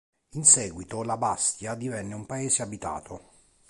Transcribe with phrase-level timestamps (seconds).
[0.33, 3.29] In seguito la bastia divenne un paese abitato.